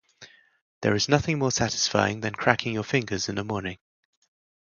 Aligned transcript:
There 0.81 0.95
is 0.95 1.09
nothing 1.09 1.37
more 1.37 1.51
satisfying 1.51 2.21
than 2.21 2.33
cracking 2.33 2.73
your 2.73 2.83
fingers 2.83 3.29
in 3.29 3.35
the 3.35 3.43
morning. 3.43 3.77